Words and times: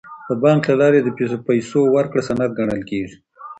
د 0.27 0.29
بانک 0.43 0.61
له 0.69 0.75
لارې 0.81 0.99
د 1.03 1.09
پیسو 1.47 1.79
ورکړه 1.95 2.21
سند 2.27 2.51
ګڼل 2.57 2.81
کیږي. 2.89 3.17